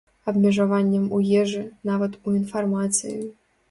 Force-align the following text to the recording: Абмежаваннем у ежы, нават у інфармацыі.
Абмежаваннем 0.31 1.05
у 1.19 1.21
ежы, 1.43 1.63
нават 1.93 2.19
у 2.27 2.37
інфармацыі. 2.43 3.19